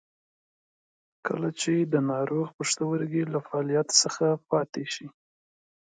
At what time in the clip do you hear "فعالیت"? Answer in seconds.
3.45-3.87